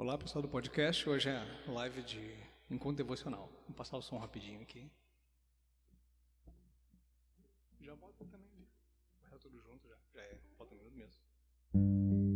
[0.00, 1.06] Olá, pessoal do podcast.
[1.06, 2.34] Hoje é live de
[2.70, 3.52] encontro devocional.
[3.68, 4.90] Vou passar o som rapidinho aqui.
[7.82, 8.66] Já bota também.
[9.28, 9.96] Vai tudo junto já.
[10.14, 10.38] Já é.
[10.56, 12.29] Bota um minuto mesmo.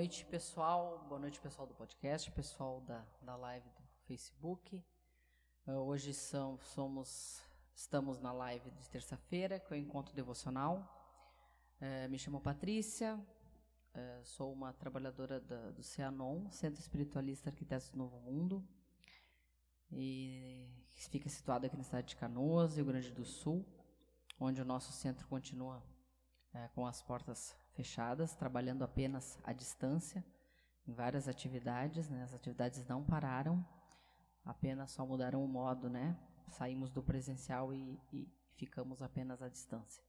[0.00, 1.04] Noite, pessoal.
[1.10, 4.82] Boa noite, pessoal do podcast, pessoal da, da live do Facebook.
[5.66, 7.42] Ah, hoje são, somos,
[7.74, 10.74] estamos na live de terça-feira, que é o encontro devocional.
[11.82, 13.20] Eh, me chamo Patrícia,
[13.92, 18.66] eh, sou uma trabalhadora da, do CEANON, Centro Espiritualista Arquitetos do Novo Mundo,
[19.92, 20.66] e
[21.10, 23.66] fica situado aqui na cidade de Canoas, Rio Grande do Sul,
[24.38, 25.82] onde o nosso centro continua
[26.54, 30.24] eh, com as portas fechadas, trabalhando apenas à distância,
[30.86, 32.22] em várias atividades, né?
[32.22, 33.64] As atividades não pararam,
[34.44, 36.18] apenas só mudaram o modo, né?
[36.48, 40.02] Saímos do presencial e, e ficamos apenas à distância.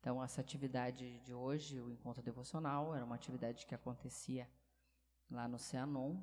[0.00, 4.48] Então, essa atividade de hoje, o encontro devocional, era uma atividade que acontecia
[5.30, 6.22] lá no Cianon,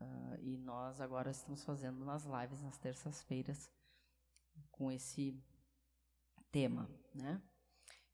[0.00, 3.70] ah, e nós agora estamos fazendo nas lives nas terças-feiras
[4.70, 5.38] com esse
[6.50, 7.40] tema, né?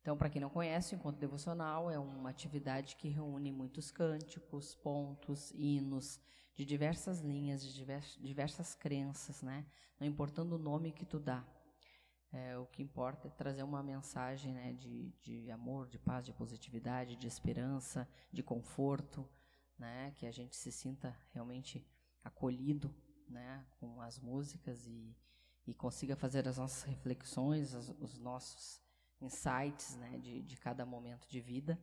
[0.06, 4.72] Então, para quem não conhece, o encontro devocional é uma atividade que reúne muitos cânticos,
[4.72, 6.20] pontos, hinos
[6.54, 9.66] de diversas linhas, de divers- diversas crenças, né?
[9.98, 11.44] Não importando o nome que tu dá.
[12.30, 16.32] É, o que importa é trazer uma mensagem né, de, de amor, de paz, de
[16.32, 19.28] positividade, de esperança, de conforto,
[19.76, 20.12] né?
[20.12, 21.84] Que a gente se sinta realmente
[22.22, 22.94] acolhido,
[23.28, 23.66] né?
[23.80, 25.16] Com as músicas e,
[25.66, 28.85] e consiga fazer as nossas reflexões, as- os nossos
[29.20, 31.78] insights né, de, de cada momento de vida.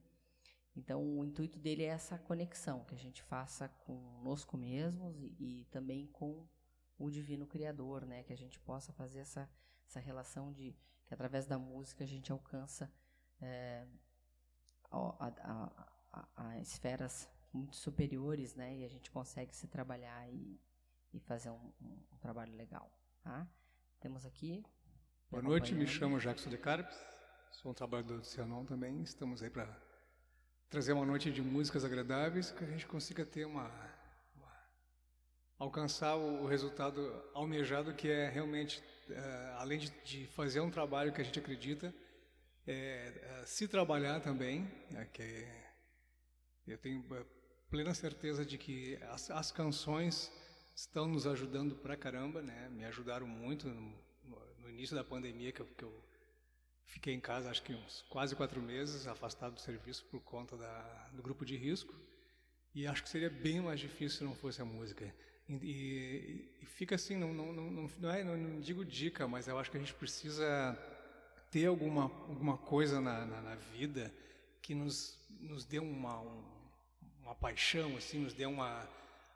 [0.76, 5.66] Então, o intuito dele é essa conexão que a gente faça conosco mesmos e, e
[5.66, 6.48] também com
[6.98, 8.24] o Divino Criador, né?
[8.24, 9.48] Que a gente possa fazer essa,
[9.88, 10.76] essa relação de
[11.06, 12.92] que através da música a gente alcança
[13.40, 13.86] é,
[14.90, 18.76] a, a- a- a esferas muito superiores, né?
[18.78, 20.60] E a gente consegue se trabalhar e,
[21.14, 22.92] e fazer um, um- um trabalho legal,
[23.22, 23.48] tá?
[24.00, 24.64] Temos aqui...
[25.30, 26.96] Boa noite, me chamo Jackson de Carpes,
[27.54, 29.02] sou um trabalhador do Cianon também.
[29.04, 29.68] Estamos aí para
[30.70, 33.70] trazer uma noite de músicas agradáveis que a gente consiga ter uma,
[34.36, 34.70] uma-
[35.60, 37.00] alcançar o, resultado
[37.34, 41.94] almejado que é realmente, eh, além de, de fazer um trabalho que a gente acredita,
[42.66, 45.48] é, é, se trabalhar também, é, que
[46.66, 47.26] eu tenho é,
[47.70, 50.32] plena certeza de que as, as canções
[50.76, 52.70] estão nos ajudando pra caramba, né?
[52.70, 53.94] Me ajudaram muito no,
[54.60, 56.04] no início da pandemia que eu, que eu,
[56.86, 61.10] fiquei em casa, acho que uns quase quatro meses, afastado do serviço por conta da,
[61.14, 61.94] do grupo de risco.
[62.76, 65.14] E acho que seria bem mais difícil se não fosse a música.
[65.48, 69.48] E, e, e fica assim, não, não, não, não, é, não, não digo dica, mas
[69.48, 70.78] eu acho que a gente precisa
[71.52, 74.12] ter alguma, alguma coisa na, na, na vida
[74.62, 76.44] que nos, nos dê uma, um,
[77.22, 78.88] uma paixão, assim, nos dê uma,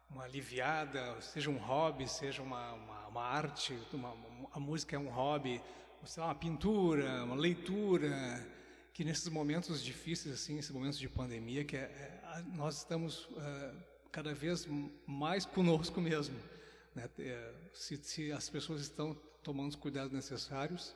[0.09, 4.15] uma aliviada, seja um hobby, seja uma, uma, uma arte, uma,
[4.51, 5.61] a música é um hobby,
[6.05, 8.45] sei lá, uma pintura, uma leitura,
[8.93, 13.77] que nesses momentos difíceis, assim, esses momentos de pandemia, que é, é, nós estamos uh,
[14.11, 14.67] cada vez
[15.05, 16.35] mais conosco mesmo.
[16.95, 17.07] Né?
[17.19, 19.13] É, se, se, as pessoas estão
[19.43, 20.95] tomando os cuidados necessários,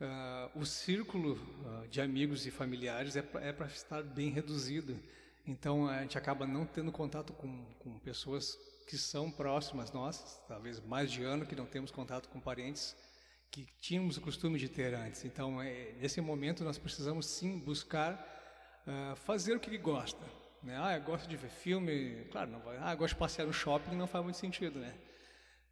[0.00, 5.00] uh, o círculo uh, de amigos e familiares é para é estar bem reduzido.
[5.46, 10.80] Então a gente acaba não tendo contato com, com pessoas que são próximas nossas, talvez
[10.80, 12.94] mais de ano que não temos contato com parentes
[13.52, 15.26] que tínhamos o costume de ter antes.
[15.26, 18.14] Então, é, nesse momento, nós precisamos sim buscar
[18.86, 20.24] uh, fazer o que ele gosta.
[20.62, 20.74] Né?
[20.80, 22.78] Ah, eu gosto de ver filme, claro, não vai.
[22.80, 24.94] Ah, eu gosto de passear no shopping, não faz muito sentido, né?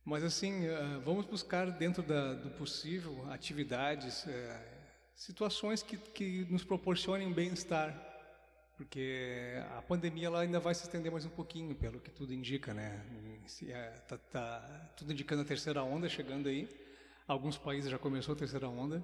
[0.04, 4.30] Mas assim, uh, vamos buscar dentro da, do possível atividades, uh,
[5.14, 7.94] situações que, que nos proporcionem bem-estar,
[8.76, 12.74] porque a pandemia ela ainda vai se estender mais um pouquinho, pelo que tudo indica,
[12.74, 13.02] né?
[13.96, 16.68] Está tá, tudo indicando a terceira onda chegando aí.
[17.30, 19.00] Alguns países já começou a terceira onda.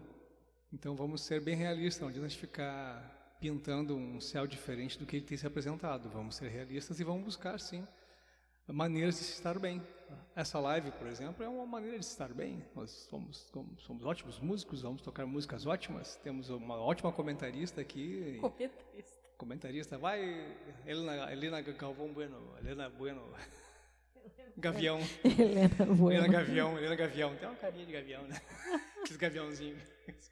[0.72, 5.24] Então vamos ser bem realistas, não adianta ficar pintando um céu diferente do que ele
[5.24, 6.10] tem se apresentado.
[6.10, 7.86] Vamos ser realistas e vamos buscar, sim,
[8.66, 9.80] maneiras de se estar bem.
[10.34, 12.64] Essa live, por exemplo, é uma maneira de se estar bem.
[12.74, 16.16] Nós somos, somos ótimos músicos, vamos tocar músicas ótimas.
[16.16, 18.38] Temos uma ótima comentarista aqui.
[18.40, 19.14] Comentarista.
[19.38, 19.98] Comentarista.
[19.98, 20.20] Vai,
[20.84, 22.56] Helena, Helena Galvão Bueno.
[22.58, 23.22] Helena Bueno.
[24.56, 24.98] Gavião.
[25.24, 26.24] Helena Bueno.
[26.24, 27.36] Helena Gavião, Helena Gavião.
[27.36, 28.40] Tem uma carinha de gavião, né?
[29.00, 29.82] Aqueles gaviãozinhos.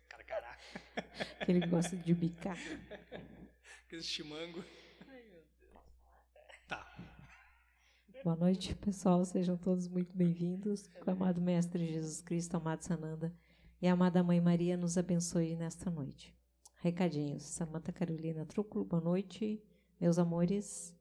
[0.08, 0.62] Cara, caraca.
[1.44, 2.58] Que ele gosta de bicar.
[3.86, 4.64] Aqueles chimango.
[6.66, 6.84] Tá.
[8.22, 9.24] Boa noite, pessoal.
[9.24, 10.86] Sejam todos muito bem-vindos.
[10.86, 13.32] Que o amado Mestre Jesus Cristo, amado Sananda
[13.80, 16.34] e a amada Mãe Maria nos abençoe nesta noite.
[16.80, 17.42] Recadinhos.
[17.42, 19.62] Samanta Carolina Trúculo, boa noite.
[20.00, 20.96] Meus amores,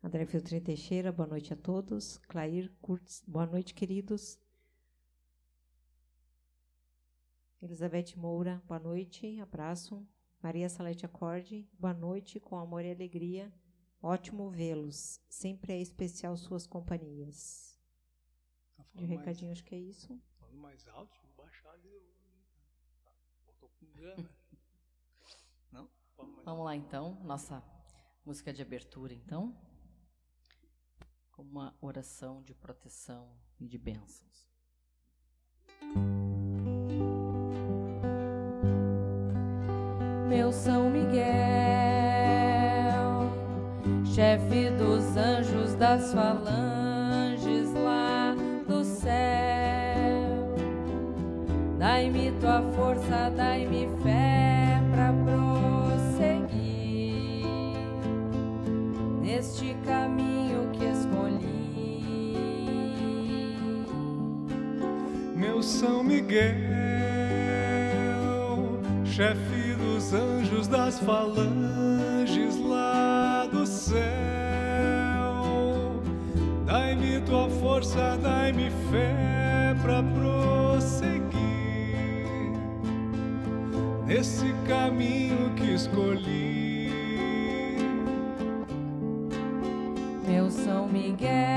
[0.00, 2.18] André Filtrin Teixeira, boa noite a todos.
[2.28, 4.38] Clair Kurtz, boa noite, queridos.
[7.60, 10.06] Elizabeth Moura, boa noite, abraço.
[10.40, 13.52] Maria Salete Acorde, boa noite, com amor e alegria.
[14.00, 15.20] Ótimo vê-los.
[15.28, 17.76] Sempre é especial suas companhias.
[18.76, 20.16] Tá De recadinho, mais, acho que é isso.
[20.38, 22.00] Falando mais alto, baixar ali.
[23.44, 24.30] Voltou com gana.
[25.72, 25.90] Não?
[26.44, 27.60] Vamos lá então, nossa
[28.24, 29.67] música de abertura então
[31.38, 33.28] como uma oração de proteção
[33.60, 34.50] e de bênçãos.
[40.28, 41.22] Meu São Miguel,
[44.04, 48.34] chefe dos anjos das falanges lá
[48.66, 50.56] do céu,
[51.78, 56.56] dai-me tua força, dai-me fé para prosseguir
[59.22, 60.37] neste caminho
[65.58, 66.54] meu São Miguel,
[69.04, 73.98] chefe dos anjos das falanges lá do céu.
[76.64, 81.26] Dai-me tua força, dai-me fé para prosseguir
[84.06, 86.92] nesse caminho que escolhi.
[90.24, 91.47] Meu São Miguel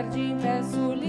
[0.00, 0.99] jardim peço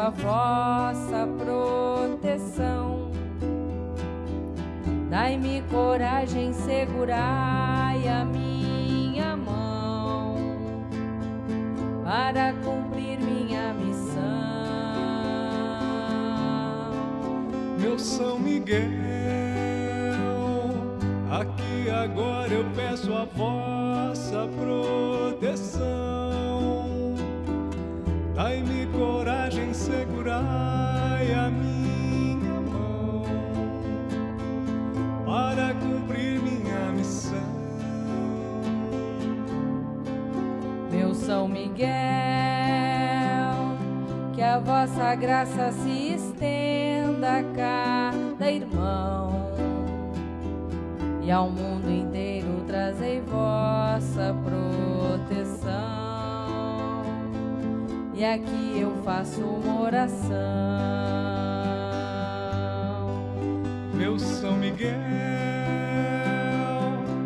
[0.00, 3.10] a vossa proteção.
[5.10, 10.36] Dai-me coragem, segurai a minha mão
[12.02, 14.20] para cumprir minha missão.
[17.78, 18.80] Meu São Miguel,
[21.30, 26.00] aqui agora eu peço a vossa proteção.
[28.34, 28.79] Dai-me
[41.30, 41.86] são Miguel,
[44.34, 49.30] que a vossa graça se estenda a cada irmão
[51.22, 54.79] e ao mundo inteiro trazei vossa proteção.
[58.20, 60.28] E aqui eu faço uma oração.
[63.94, 64.92] Meu São Miguel,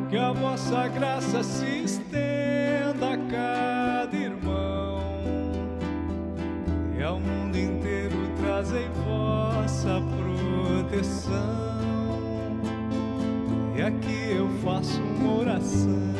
[0.08, 5.00] que a vossa graça se estenda a cada irmão
[6.96, 11.34] e ao mundo inteiro trazei vossa proteção.
[13.76, 16.13] E aqui eu faço uma oração.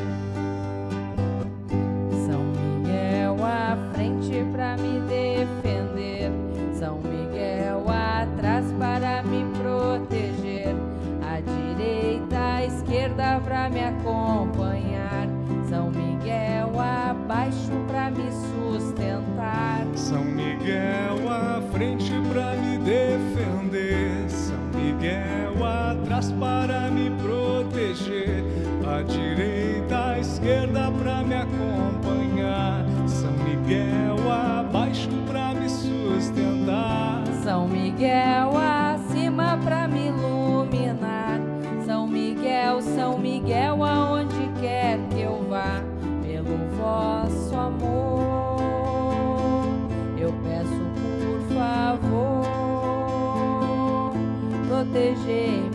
[54.95, 55.74] Proteger-me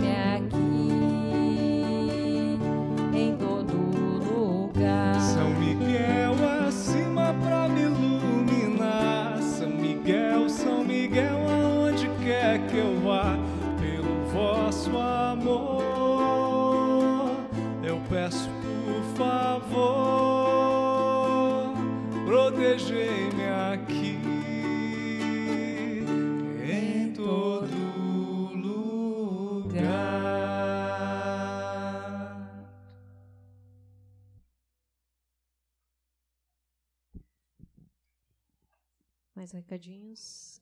[39.50, 40.62] Mais recadinhos.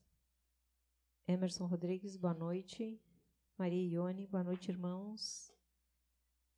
[1.26, 2.98] Emerson Rodrigues, boa noite.
[3.58, 5.52] Maria Ione, boa noite, irmãos.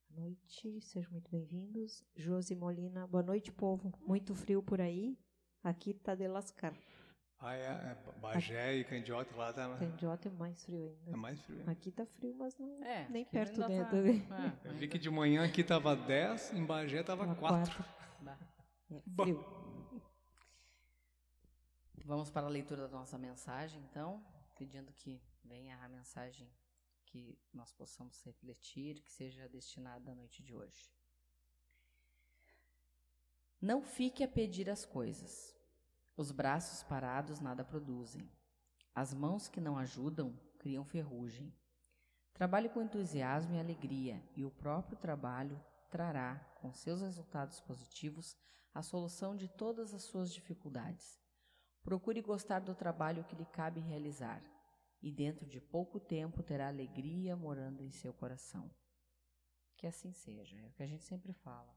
[0.09, 2.05] Boa noite, sejam muito bem-vindos.
[2.15, 3.93] Josi Molina, boa noite, povo.
[4.07, 5.19] Muito frio por aí.
[5.65, 6.73] Aqui tá de lascar.
[7.41, 8.79] Ah, é, é Bagé Aqui.
[8.79, 9.77] e Candiota lá tá.
[9.79, 11.11] Candiota é mais frio ainda.
[11.11, 11.69] É mais frio.
[11.69, 14.29] Aqui tá frio, mas não é, nem perto dentro.
[14.29, 14.57] Tá...
[14.65, 17.85] É, Eu vi que de manhã aqui tava 10, em Bagé tava 4.
[18.93, 19.60] É frio.
[22.11, 24.21] Vamos para a leitura da nossa mensagem, então,
[24.59, 26.53] pedindo que venha a mensagem
[27.07, 30.93] que nós possamos refletir, que seja destinada à noite de hoje.
[33.63, 35.57] Não fique a pedir as coisas.
[36.17, 38.29] Os braços parados nada produzem.
[38.93, 41.55] As mãos que não ajudam criam ferrugem.
[42.35, 48.37] Trabalhe com entusiasmo e alegria, e o próprio trabalho trará, com seus resultados positivos,
[48.75, 51.20] a solução de todas as suas dificuldades.
[51.83, 54.43] Procure gostar do trabalho que lhe cabe realizar
[55.03, 58.71] e dentro de pouco tempo terá alegria morando em seu coração.
[59.77, 61.75] Que assim seja, é o que a gente sempre fala.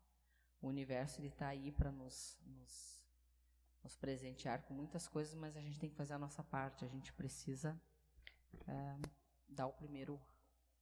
[0.62, 3.01] O universo está aí para nos, nos,
[3.81, 6.88] nos, presentear com muitas coisas, mas a gente tem que fazer a nossa parte, a
[6.88, 7.79] gente precisa
[8.67, 8.98] é,
[9.48, 10.19] dar o primeiro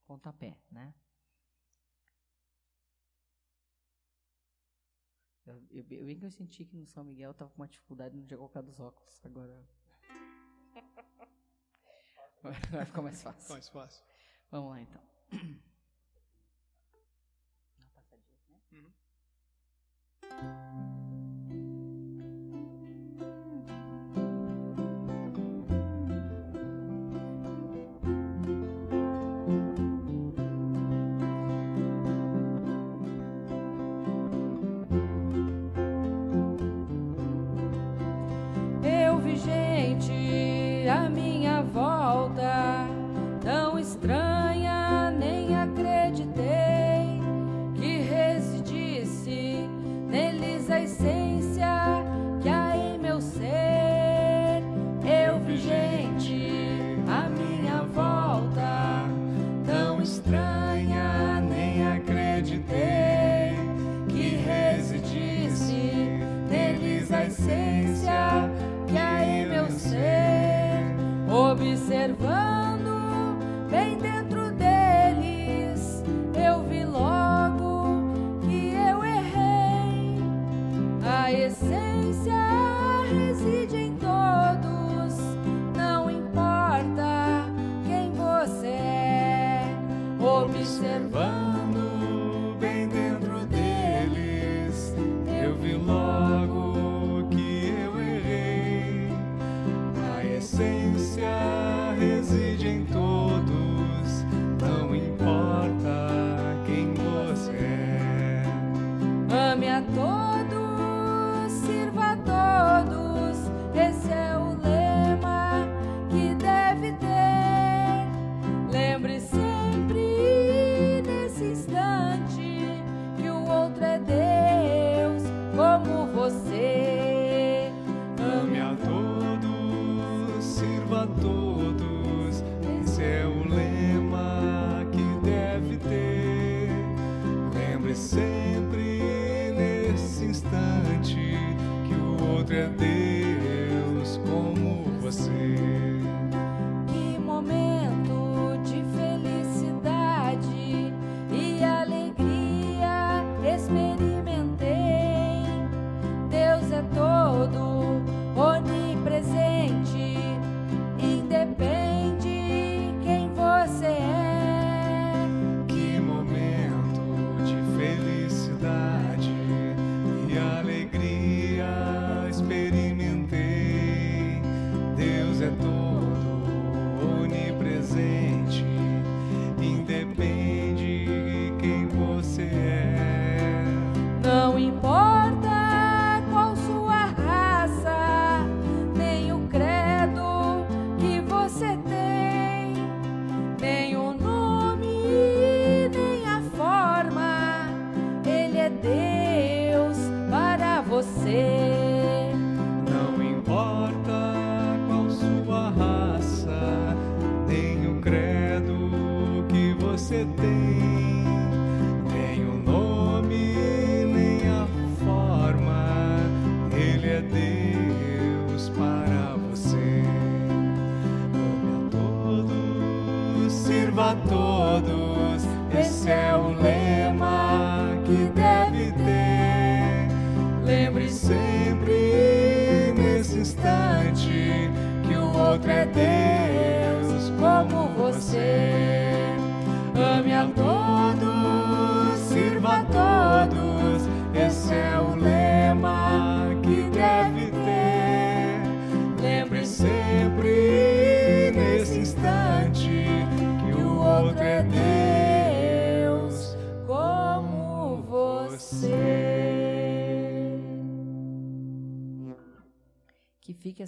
[0.06, 0.94] pontapé, né?
[5.52, 8.16] Eu, eu, eu bem que eu senti que no São Miguel estava com uma dificuldade
[8.16, 9.66] no dia colocar dos óculos, agora
[12.72, 13.54] Vai ficar mais fácil.
[13.54, 14.04] Mais fácil.
[14.50, 15.02] Vamos lá então.
[17.72, 17.76] a
[18.72, 18.84] minha
[20.32, 20.91] volta.
[72.08, 72.71] Fique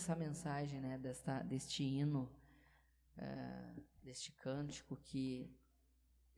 [0.03, 2.29] essa mensagem né, desta, deste hino,
[3.17, 5.49] uh, deste cântico, que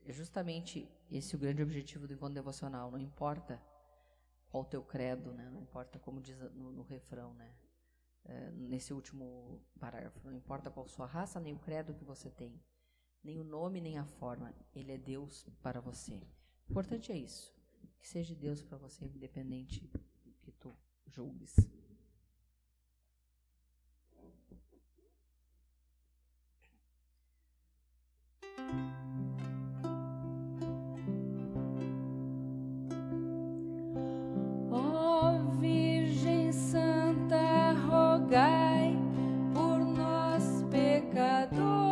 [0.04, 2.92] é justamente esse o grande objetivo do encontro devocional.
[2.92, 3.60] Não importa
[4.48, 7.52] qual o teu credo, né, não importa como diz no, no refrão, né,
[8.26, 12.62] uh, nesse último parágrafo, não importa qual sua raça, nem o credo que você tem,
[13.24, 16.22] nem o nome, nem a forma, ele é Deus para você.
[16.68, 17.52] O importante é isso,
[17.98, 19.90] que seja Deus para você, independente
[20.24, 20.72] do que tu
[21.04, 21.56] julgues.
[38.26, 38.96] rogai
[39.54, 41.85] por nós, pecadores.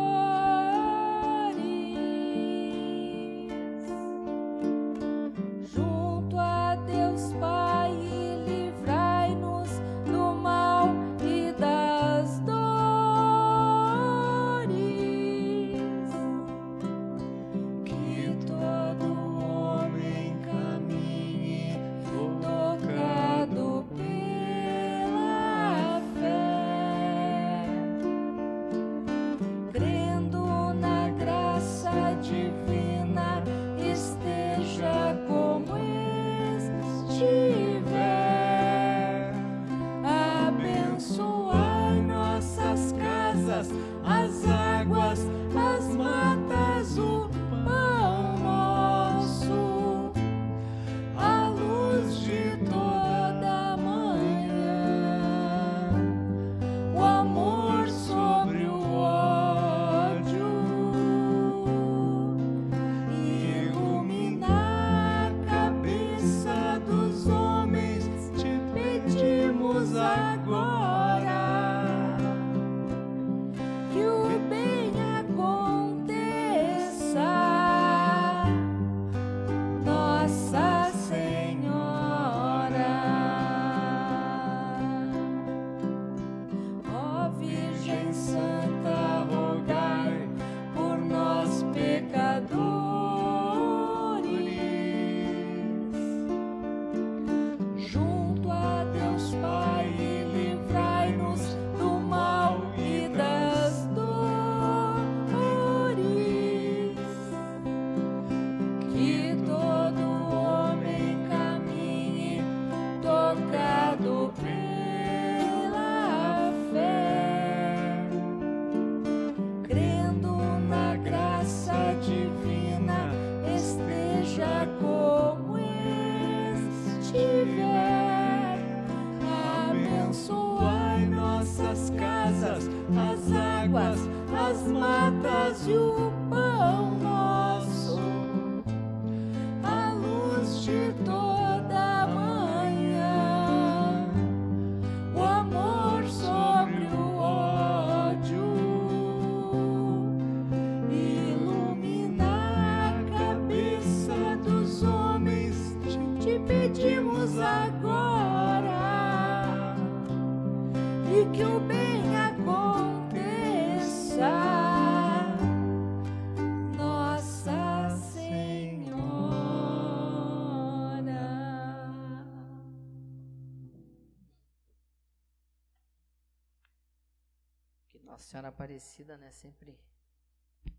[178.45, 179.31] Senhora Aparecida, né?
[179.31, 179.75] Sempre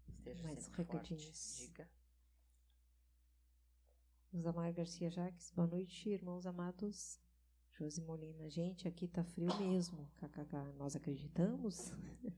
[0.09, 1.59] esteja Mais sempre recadinhos.
[1.59, 1.66] forte.
[1.66, 1.88] Diga.
[4.40, 7.18] Zamar Garcia Jaques, boa noite, irmãos amados.
[7.72, 10.09] Josi Molina, gente, aqui tá frio mesmo.
[10.16, 11.92] KKK, nós acreditamos?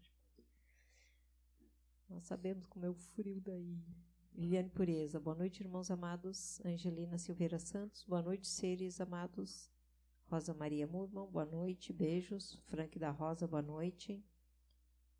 [2.09, 3.85] nós sabemos como é o frio daí.
[4.35, 6.59] Liliane Pureza, boa noite, irmãos amados.
[6.65, 9.71] Angelina Silveira Santos, boa noite, seres amados.
[10.27, 12.55] Rosa Maria Murman, boa noite, beijos.
[12.69, 14.25] Frank da Rosa, boa noite.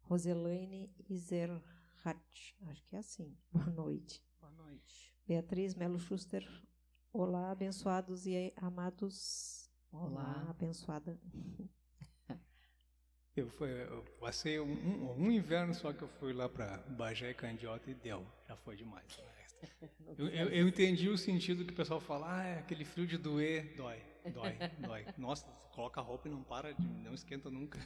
[0.09, 3.37] Roselaine Izerhat, acho que é assim.
[3.53, 4.25] Boa noite.
[4.41, 5.15] Boa noite.
[5.27, 6.47] Beatriz Melo Schuster,
[7.13, 9.71] olá, abençoados e amados.
[9.93, 10.47] Olá.
[10.49, 11.21] abençoada.
[13.37, 17.31] Eu, fui, eu passei um, um, um inverno só que eu fui lá para Bagé
[17.31, 19.23] e Candiota e deu, já foi demais.
[20.17, 23.19] Eu, eu, eu entendi o sentido que o pessoal fala, ah, é aquele frio de
[23.19, 24.01] doer, dói,
[24.33, 25.05] dói, dói.
[25.19, 27.79] Nossa, coloca a roupa e não para, de, não esquenta nunca.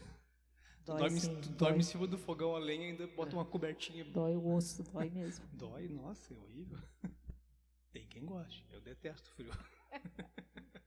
[0.84, 1.56] Dói, dorme, sim, tu dói.
[1.58, 4.04] dorme em cima do fogão a lenha e ainda bota uma cobertinha.
[4.04, 5.44] Dói o osso, dói mesmo.
[5.52, 6.78] Dói, nossa, é horrível.
[7.92, 9.52] Tem quem goste, eu detesto frio.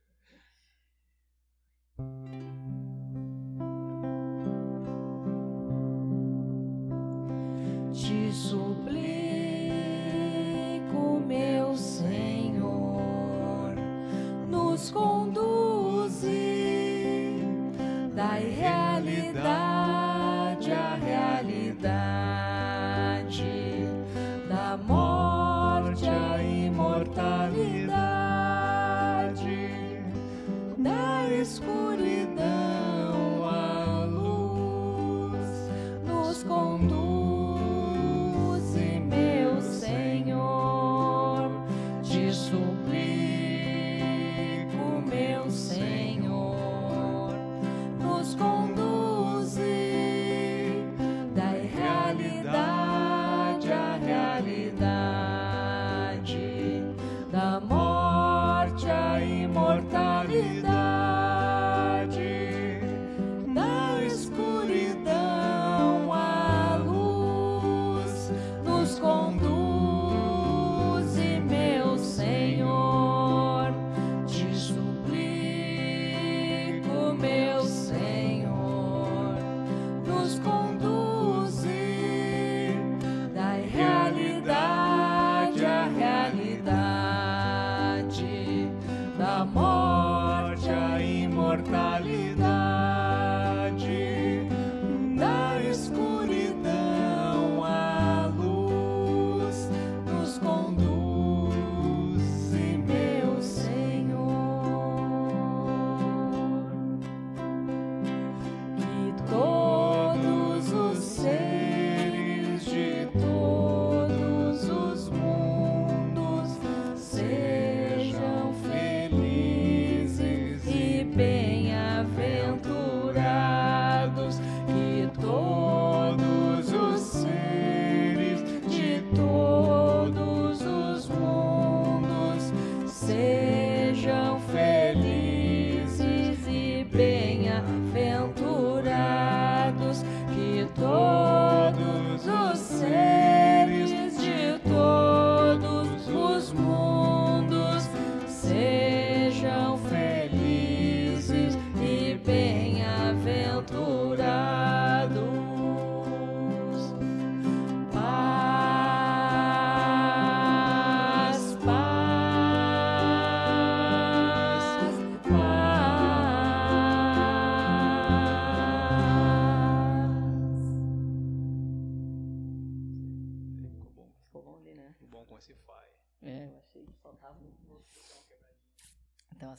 [7.92, 9.00] Te suplico,
[11.26, 13.74] meu Senhor,
[14.48, 16.28] nos conduze,
[18.14, 18.85] dai realidade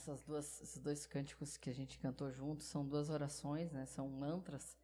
[0.08, 3.86] essas duas, esses dois cânticos que a gente cantou juntos são duas orações, né?
[3.86, 4.78] São mantras.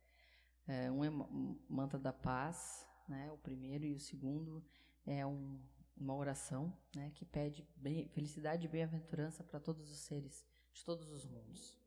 [0.68, 3.32] É, um é ma- um mantra da paz, né?
[3.32, 4.64] O primeiro e o segundo
[5.06, 5.62] é um-
[5.96, 7.10] uma oração, né?
[7.12, 11.80] Que pede bem- felicidade e bem-aventurança para todos os seres de todos os mundos.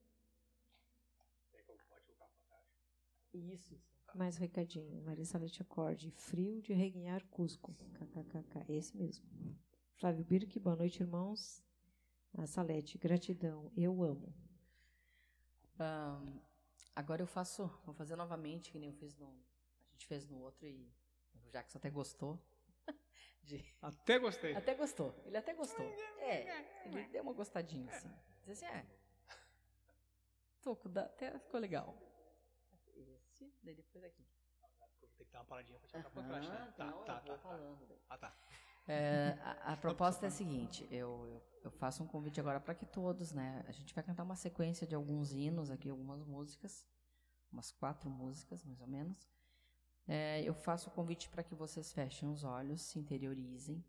[3.35, 3.79] Isso.
[4.15, 5.03] Mais recadinho.
[5.03, 6.11] Marisa Lete Acorde.
[6.11, 7.75] Frio de reguinhar Cusco.
[7.99, 8.65] KKKK.
[8.73, 9.27] Esse mesmo.
[9.97, 11.66] Flávio Birk, boa noite, irmãos.
[12.39, 14.35] A Salete, gratidão, eu amo.
[15.79, 16.39] Ahn,
[16.95, 19.29] agora eu faço, vou fazer novamente, que nem eu fiz no.
[19.29, 20.93] A gente fez no outro e
[21.35, 22.39] o Jackson até gostou.
[23.43, 24.55] de- Até gostei.
[24.55, 25.15] até gostou.
[25.25, 25.87] Ele até gostou.
[26.19, 28.13] É, ele deu uma gostadinha, assim.
[28.45, 28.87] Diz assim, é.
[30.61, 31.97] Toco, dá- até ficou legal.
[32.95, 34.27] Esse, daí depois aqui.
[35.17, 36.55] Ter que dar uma paradinha pra tirar pra trás, né?
[36.57, 37.39] Aham, Tá, não, tá, tá, tá.
[37.39, 38.03] falando daí.
[38.11, 38.37] Ah, tá.
[38.89, 42.75] É, a, a proposta é a seguinte, eu, eu, eu faço um convite agora para
[42.75, 43.65] que todos, né?
[43.67, 46.87] A gente vai cantar uma sequência de alguns hinos aqui, algumas músicas,
[47.51, 49.29] umas quatro músicas, mais ou menos.
[50.07, 53.85] É, eu faço o convite para que vocês fechem os olhos, se interiorizem,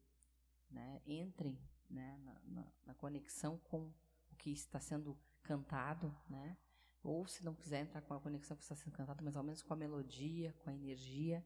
[0.72, 1.00] né?
[1.06, 2.18] Entrem né?
[2.24, 3.94] na, na, na conexão com
[4.32, 6.58] o que está sendo cantado, né?
[7.04, 9.62] Ou se não quiser entrar com a conexão que está sendo cantado, mas ao menos
[9.62, 11.46] com a melodia, com a energia,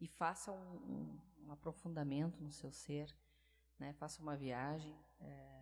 [0.00, 3.12] e faça um, um, um aprofundamento no seu ser,
[3.80, 3.92] né?
[3.94, 5.61] faça uma viagem é,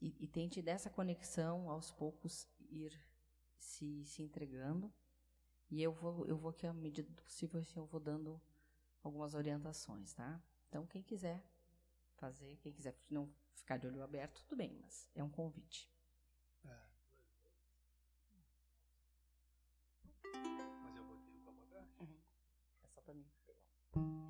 [0.00, 2.92] e, e tente dessa conexão aos poucos ir
[3.58, 4.92] se, se entregando.
[5.70, 8.40] E eu vou, eu vou aqui, à medida do possível, assim, eu vou dando
[9.02, 10.42] algumas orientações, tá?
[10.68, 11.44] Então, quem quiser
[12.16, 15.90] fazer, quem quiser não ficar de olho aberto, tudo bem, mas é um convite.
[20.32, 21.86] Mas eu botei o copo atrás.
[22.82, 23.30] É só para mim.
[23.92, 24.27] Quanta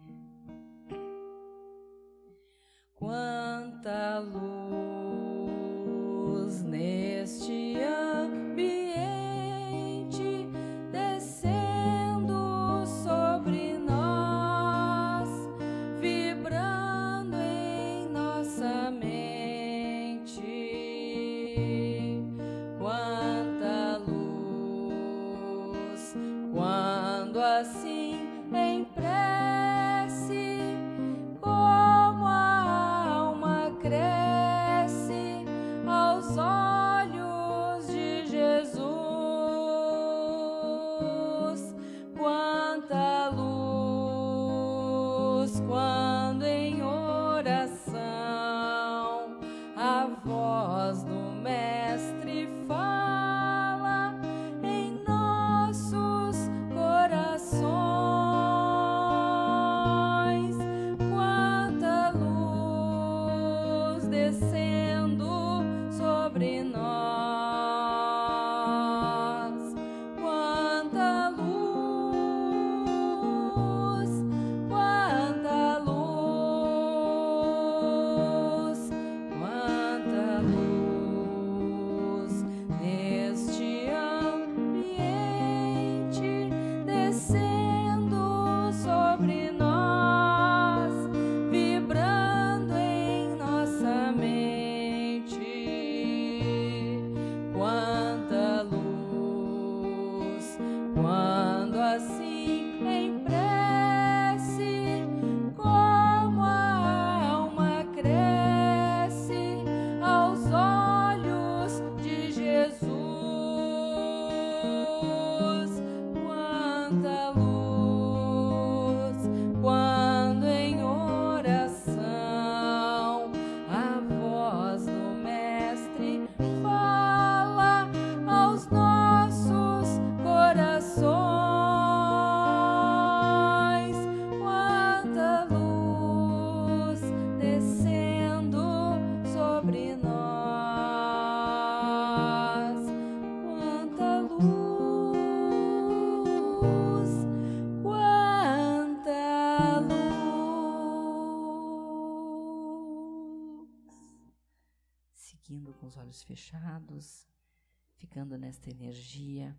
[157.96, 159.58] ficando nesta energia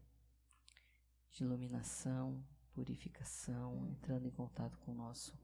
[1.30, 5.38] de iluminação, purificação, entrando em contato com o nosso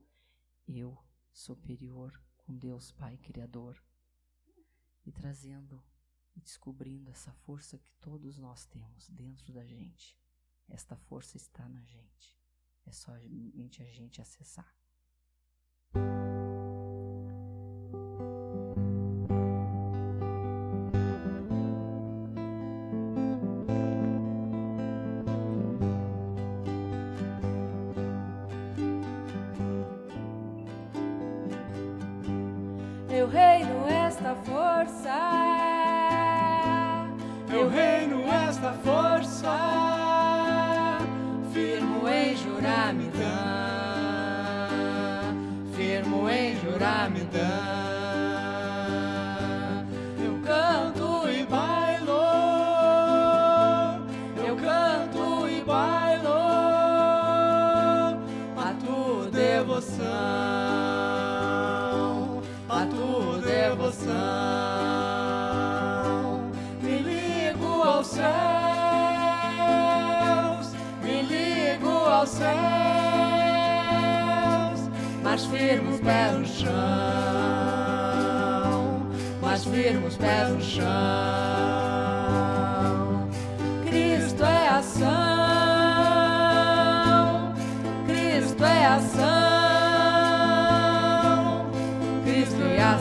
[0.66, 0.96] eu
[1.32, 3.82] superior, com Deus Pai Criador,
[5.04, 5.82] e trazendo
[6.34, 10.18] e descobrindo essa força que todos nós temos dentro da gente.
[10.68, 12.38] Esta força está na gente.
[12.84, 14.76] É somente a gente acessar.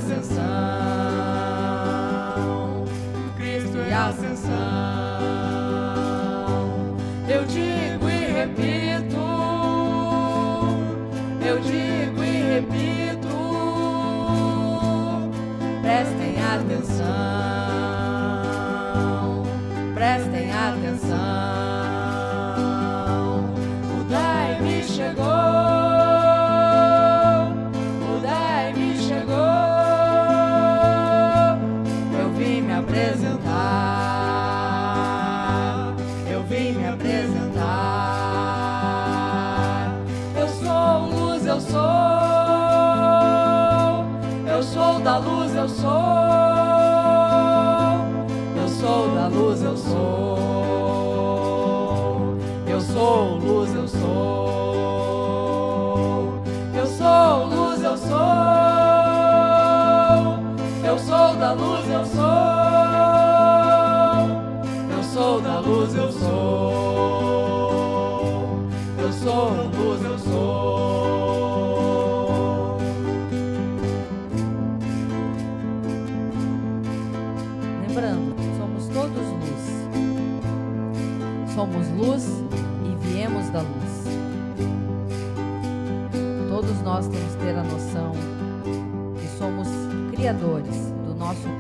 [0.06, 0.75] presença.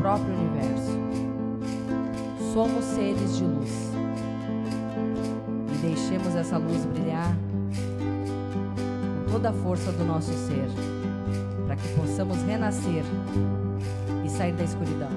[0.05, 0.99] próprio universo.
[2.53, 3.71] Somos seres de luz.
[5.73, 7.35] E deixemos essa luz brilhar
[9.25, 10.67] com toda a força do nosso ser,
[11.65, 13.03] para que possamos renascer
[14.23, 15.09] e sair da escuridão.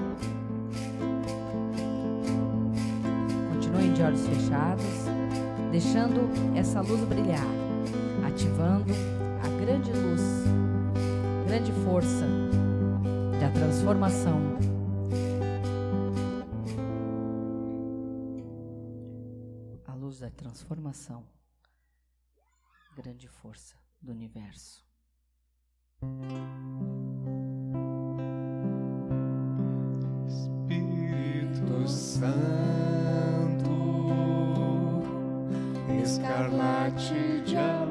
[3.53, 5.05] Continuem de olhos fechados,
[5.71, 6.27] deixando
[6.57, 7.45] essa luz brilhar,
[8.27, 8.91] ativando
[9.45, 10.21] a grande luz,
[11.45, 12.25] grande força
[13.39, 14.78] da transformação
[20.19, 21.23] luz da é transformação,
[22.95, 24.85] grande força do universo.
[30.27, 33.69] Espírito Santo,
[36.03, 37.88] escarlate de amor.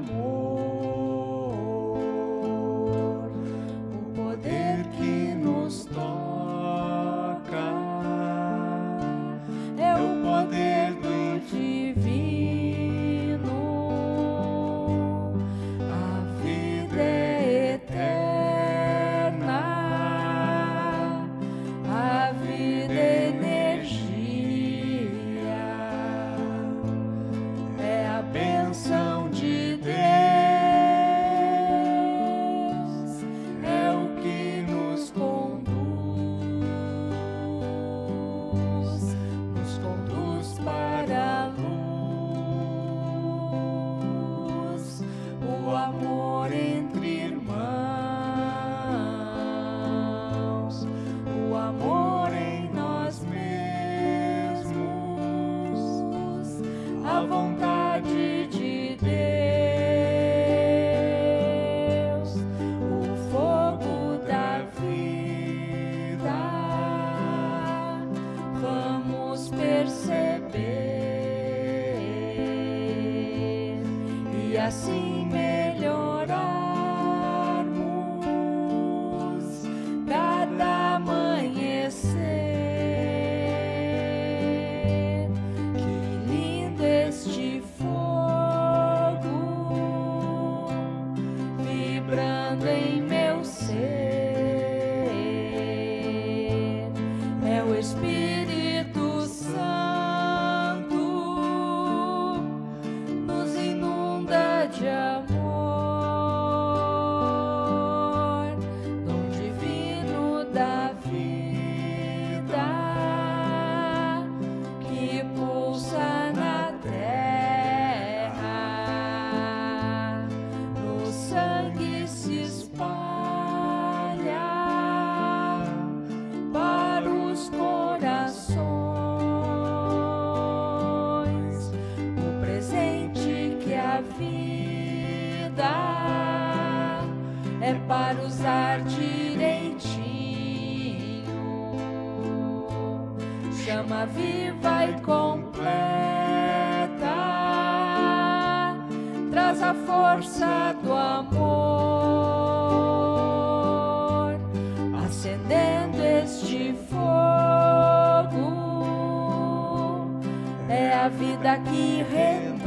[161.49, 162.59] Vida que renova,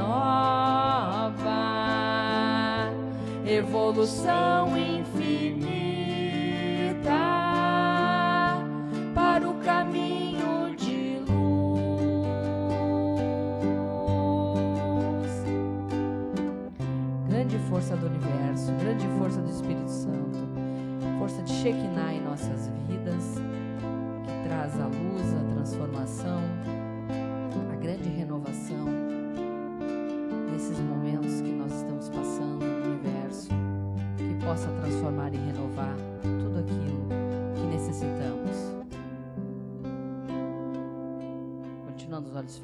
[3.46, 4.61] evolução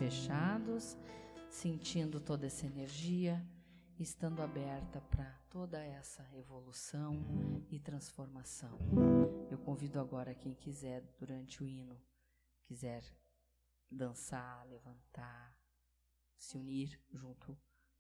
[0.08, 0.98] fechados,
[1.50, 3.46] sentindo toda essa energia,
[4.00, 7.14] estando aberta para toda essa evolução
[7.70, 8.80] e transformação.
[9.52, 12.00] Eu convido agora quem quiser, durante o hino,
[12.64, 13.04] quiser
[13.92, 15.54] dançar, levantar,
[16.38, 17.58] se unir junto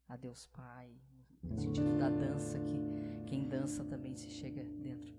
[0.07, 0.97] a Deus Pai,
[1.43, 5.13] no sentido da dança, que quem dança também se chega dentro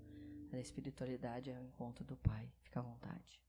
[0.50, 2.50] da espiritualidade ao encontro do Pai.
[2.62, 3.42] Fica à vontade.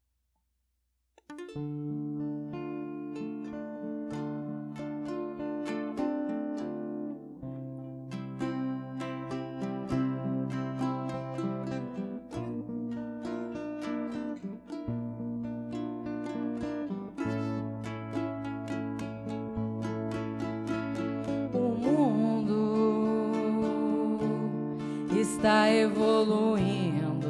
[25.40, 27.30] Está evoluindo.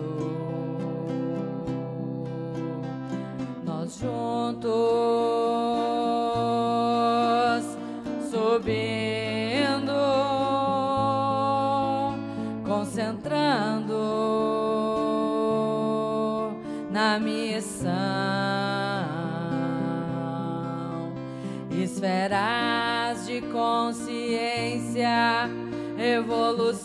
[3.63, 4.69] Nós juntos
[8.31, 9.93] subindo,
[12.65, 13.93] concentrando
[16.89, 17.89] na missão
[21.69, 25.07] esferas de consciência,
[25.99, 26.78] evolução,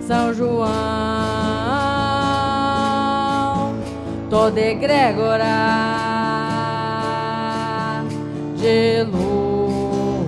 [0.00, 0.66] São João,
[4.28, 5.44] toda egrégora
[8.56, 10.26] de luz,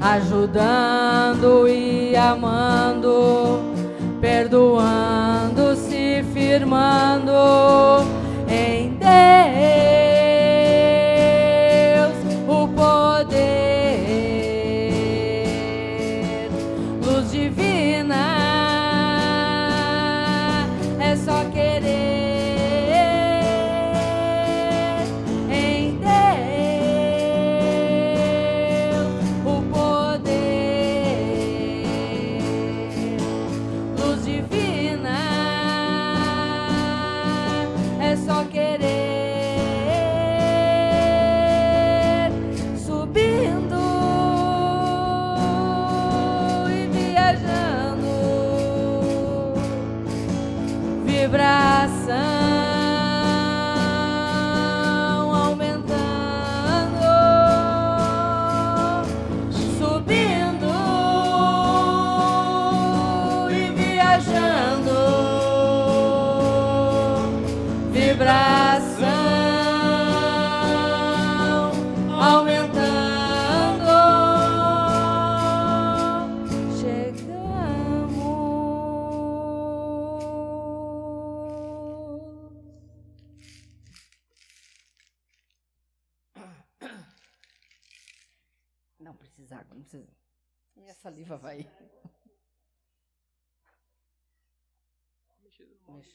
[0.00, 3.61] ajudando e amando
[4.42, 7.32] perdoando-se, firmando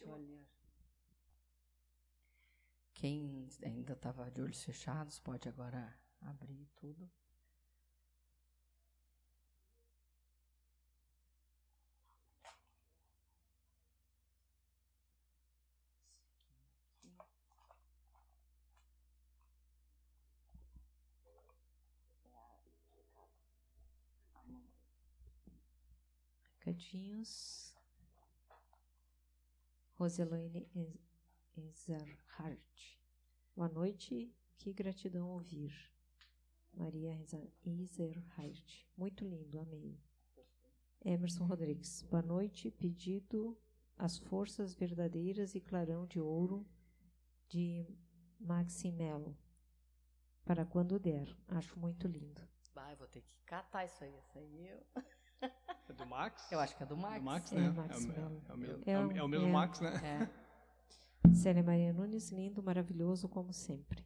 [0.07, 0.47] Deixa eu olhar.
[2.93, 7.11] Quem ainda estava de olhos fechados pode agora abrir tudo.
[26.59, 27.66] Recadinhos.
[29.99, 30.69] Roselaine
[31.57, 33.01] Ezerhardt.
[33.55, 35.73] Boa noite, que gratidão ouvir.
[36.71, 37.19] Maria
[37.65, 38.87] Ezerhardt.
[38.95, 39.99] Muito lindo, amei.
[41.03, 42.03] Emerson Rodrigues.
[42.03, 43.57] Boa noite, pedido
[43.97, 46.63] as forças verdadeiras e clarão de ouro
[47.49, 47.83] de
[48.39, 49.35] Maximelo.
[50.45, 51.35] Para quando der.
[51.47, 52.47] Acho muito lindo.
[52.71, 54.15] Vai, vou ter que catar isso aí.
[54.19, 54.85] Isso aí eu,
[55.89, 56.51] É do Max?
[56.51, 57.19] eu acho que é do Max.
[57.19, 57.65] Do Max, É, né?
[57.65, 57.73] É, o,
[58.53, 59.51] é mesmo, É é o- é o mesmo é.
[59.51, 60.29] Max, né?
[61.23, 61.33] É.
[61.33, 64.03] Célia Maria Nunes, lindo, maravilhoso, como sempre.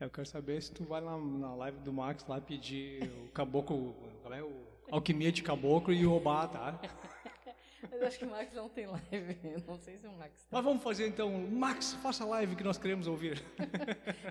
[0.00, 3.94] Eu quero saber se tu vai lá na live do Max lá pedir o caboclo,
[4.22, 4.42] qual é?
[4.42, 6.80] O alquimia de caboclo e roubar, tá?
[7.90, 9.38] Mas acho que o Max não tem live.
[9.66, 10.48] Não sei se o Max tá.
[10.50, 13.40] Mas vamos fazer então, Max, faça a live que nós queremos ouvir.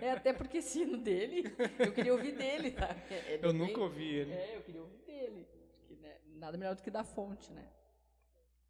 [0.01, 1.55] É até porque sino dele.
[1.79, 2.93] Eu queria ouvir dele, tá?
[3.09, 4.33] É- ele Eu é nunca ouvi ele.
[4.33, 5.47] É, eu queria ouvir dele.
[6.37, 7.67] Nada melhor do que da fonte, né?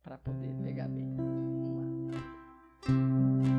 [0.01, 1.15] Pra poder pegar bem.
[1.15, 3.56] Vamos lá.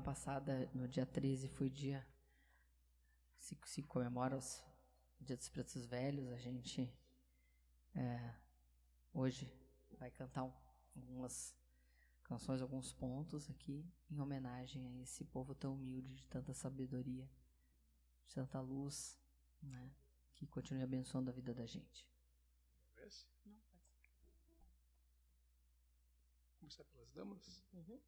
[0.00, 2.06] Passada, no dia 13, foi dia.
[3.40, 4.64] Se, se comemora os
[5.20, 6.96] Dia dos Pretos Velhos, a gente
[7.96, 8.34] é,
[9.12, 9.52] hoje
[9.98, 10.52] vai cantar um,
[10.94, 11.52] algumas
[12.22, 17.28] canções, alguns pontos aqui em homenagem a esse povo tão humilde, de tanta sabedoria,
[18.28, 19.18] de tanta luz,
[19.60, 19.90] né,
[20.36, 22.08] que continue abençoando a vida da gente.
[22.78, 23.40] Não, pode ser.
[26.70, 27.64] Começar pelas damas?
[27.74, 27.98] Uhum.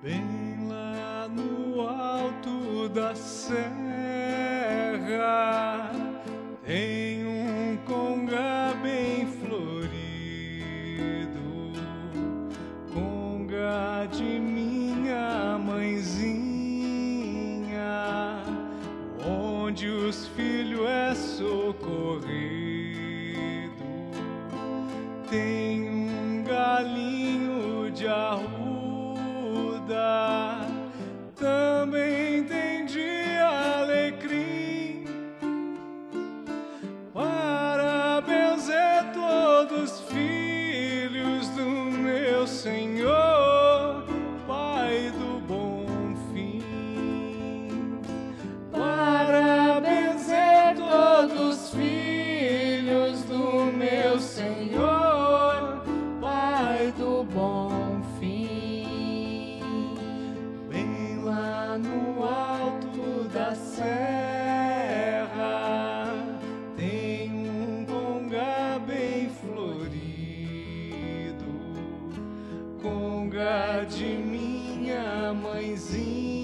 [0.00, 3.58] Bem lá no alto da serra
[6.64, 7.07] tem
[29.88, 30.17] die.
[73.88, 76.37] de minha mãezinha.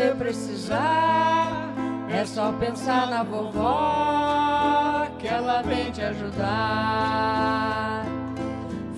[0.00, 1.74] Você precisar,
[2.08, 8.06] é só pensar na vovó que ela vem te ajudar.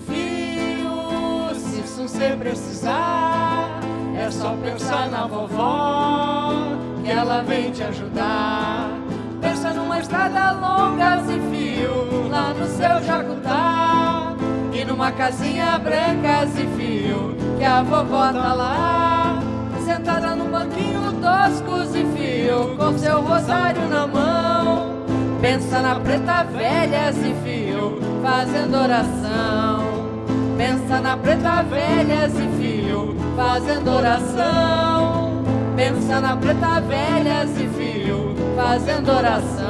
[0.07, 3.81] Filho, se você precisar,
[4.17, 6.53] é só pensar na vovó
[7.03, 8.89] que ela vem te ajudar.
[9.41, 14.33] Pensa numa estrada longa e fio lá no seu jacutá
[14.71, 18.92] e numa casinha branca e fio que a vovó tá lá
[22.77, 24.93] com seu rosário na mão.
[25.41, 29.93] Pensa na preta velha e fio, fazendo oração.
[30.57, 35.43] Pensa na preta velha e fio, fazendo oração.
[35.75, 39.67] Pensa na preta velha e fio, fazendo oração.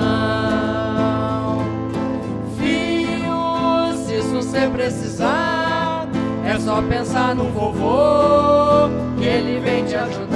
[2.58, 6.08] Fio, se isso você precisar,
[6.46, 10.33] é só pensar no vovô, que ele vem te ajudar.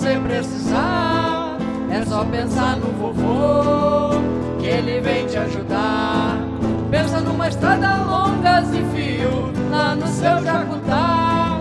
[0.00, 1.58] Você precisar,
[1.90, 4.18] é só pensar no vovô,
[4.58, 6.38] que ele vem te ajudar.
[6.90, 11.60] Pensa numa estrada longa e fio, lá no seu jacutá.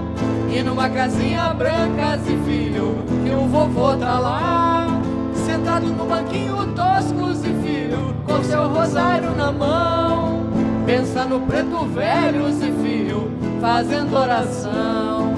[0.50, 4.88] E numa casinha branca e fio, que o vovô tá lá.
[5.34, 10.46] Sentado no banquinho tosco e fio, com seu rosário na mão.
[10.86, 15.34] Pensa no preto velho e fio, fazendo oração.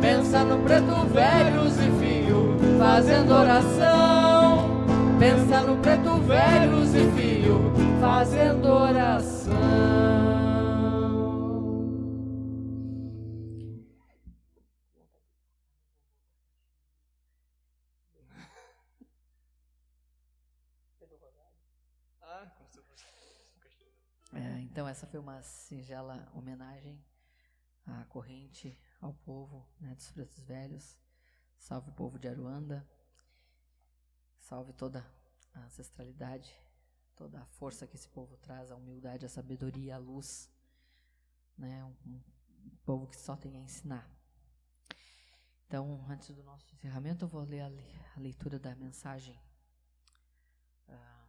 [0.00, 2.01] Pensa no preto velho e fio,
[2.82, 4.86] fazendo oração.
[5.16, 7.60] Pensa no preto velho e fio,
[8.00, 9.52] fazendo oração.
[24.34, 27.00] É, então essa foi uma singela homenagem
[27.86, 31.01] à corrente, ao povo né, dos pretos velhos.
[31.62, 32.84] Salve o povo de Aruanda.
[34.40, 35.06] Salve toda
[35.54, 36.52] a ancestralidade,
[37.14, 40.50] toda a força que esse povo traz, a humildade, a sabedoria, a luz.
[41.56, 44.10] Né, um, um povo que só tem a ensinar.
[45.68, 47.86] Então, antes do nosso encerramento, eu vou ler a, le
[48.16, 49.40] a leitura da mensagem
[50.88, 51.26] ah,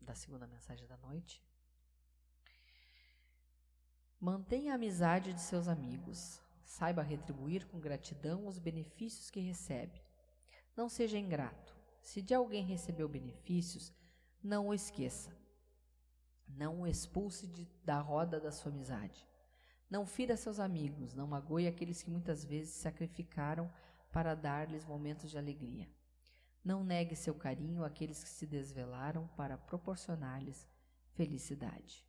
[0.00, 1.44] da segunda mensagem da noite.
[4.18, 6.41] Mantenha a amizade de seus amigos.
[6.64, 10.02] Saiba retribuir com gratidão os benefícios que recebe.
[10.76, 11.76] Não seja ingrato.
[12.00, 13.92] Se de alguém recebeu benefícios,
[14.42, 15.36] não o esqueça.
[16.48, 19.26] Não o expulse de, da roda da sua amizade.
[19.88, 23.70] Não fira seus amigos, não magoe aqueles que muitas vezes sacrificaram
[24.10, 25.88] para dar-lhes momentos de alegria.
[26.64, 30.68] Não negue seu carinho àqueles que se desvelaram para proporcionar-lhes
[31.14, 32.06] felicidade.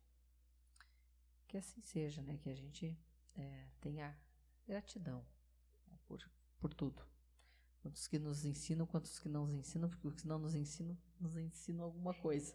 [1.46, 2.38] Que assim seja, né?
[2.38, 2.98] Que a gente
[3.36, 4.16] é, tenha
[4.66, 5.24] gratidão
[5.88, 5.98] né?
[6.06, 6.18] por,
[6.60, 7.02] por tudo.
[7.82, 10.96] Quantos que nos ensinam, quantos que não nos ensinam, porque os que não nos ensinam,
[11.20, 12.54] nos ensinam alguma coisa.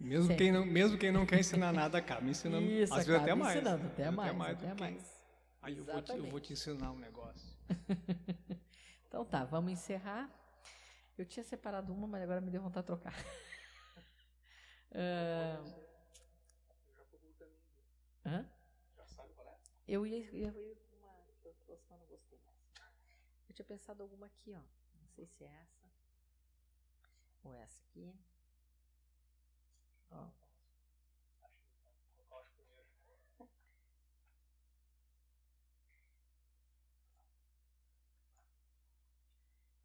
[0.00, 2.66] Mesmo quem, não, mesmo quem não quer ensinar nada, acaba ensinando.
[2.66, 3.56] Isso, às vezes até mais.
[3.56, 5.18] ensinando, até vezes mais, do até que- mais.
[5.62, 7.56] Aí eu vou, te, eu vou te ensinar um negócio.
[9.06, 10.30] Então tá, vamos encerrar.
[11.16, 13.14] Eu tinha separado uma, mas agora me deu vontade de trocar.
[14.90, 15.62] Ah,
[18.24, 18.46] Hã?
[19.86, 22.56] Eu ia, ia, ia com uma que eu trouxe, mas não gostei mais.
[23.47, 24.60] Eu tinha pensado alguma aqui, ó.
[25.00, 25.90] Não sei se é essa.
[27.42, 28.14] Ou essa aqui.
[30.12, 30.28] Ó.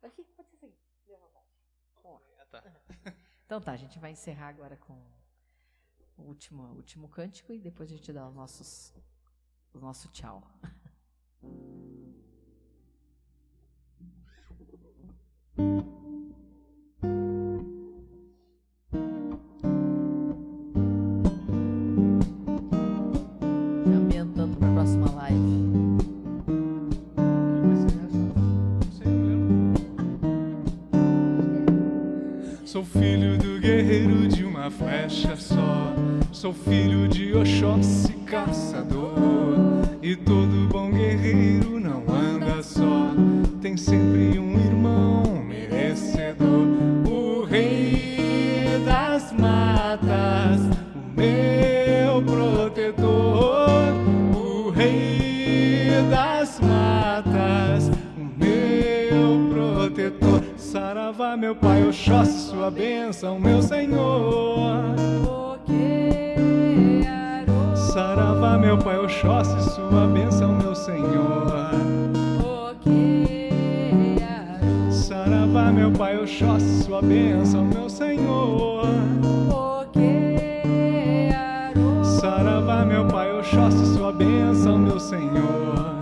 [0.04, 0.78] Aqui, pode ser aqui.
[1.08, 1.48] Deu vontade.
[2.04, 2.20] Ó.
[3.46, 4.94] Então tá, a gente vai encerrar agora com
[6.18, 8.96] o último, último cântico e depois a gente dá os nossos,
[9.74, 10.42] o nosso tchau.
[32.74, 35.94] Sou filho do guerreiro de uma flecha só.
[36.32, 39.14] Sou filho de Oxóssi caçador.
[40.02, 43.14] E todo bom guerreiro não anda só.
[43.62, 44.53] Tem sempre um
[51.24, 53.94] meu protetor.
[54.36, 60.44] O rei das matas, o meu protetor.
[60.58, 64.94] Saravá, meu pai, Oxóssi, sua bênção, meu Senhor.
[67.94, 71.70] Saravá, meu pai Oxóssi, sua bênção, meu Senhor.
[74.90, 78.73] Saravá, meu pai Oxóssi, sua bênção, meu Senhor.
[82.24, 85.98] Saravá, meu pai Oxóssi, sua bênção, meu Senhor.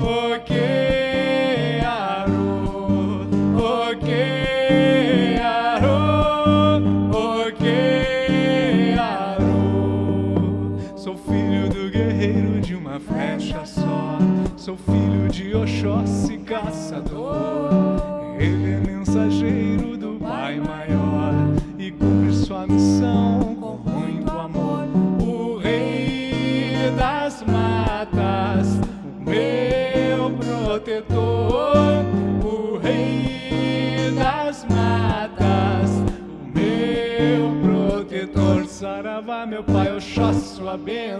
[0.00, 6.78] O que aro, o que aro,
[7.10, 10.78] o que aro.
[10.94, 14.16] Sou filho do guerreiro de uma flecha só.
[14.56, 17.98] Sou filho de Oxóssi, caçador.
[18.38, 18.87] Ele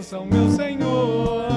[0.08, 1.47] bênção, meu Senhor.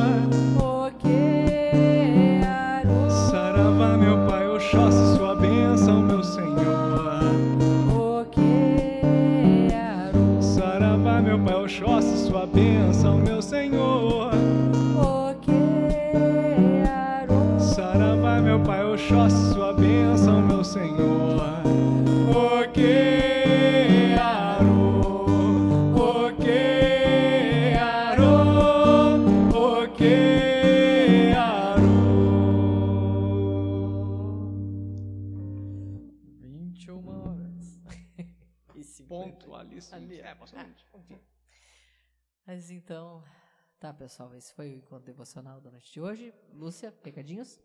[43.81, 46.31] Tá pessoal, esse foi o encontro devocional da noite de hoje.
[46.53, 47.59] Lúcia, recadinhos?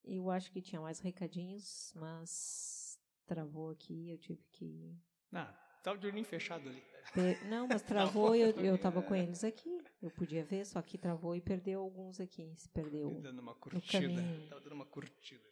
[0.04, 4.98] Eu acho que tinha mais recadinhos, mas travou aqui, eu tive que.
[5.32, 5.52] Ah,
[5.84, 6.82] tava de olhinho fechado ali.
[7.14, 9.78] per- Não, mas travou e eu, eu tava com eles aqui.
[10.02, 12.52] Eu podia ver, só que travou e perdeu alguns aqui.
[12.56, 13.20] Se perdeu.
[13.20, 14.22] Dando uma curtida.
[14.48, 15.48] Tava dando uma curtida.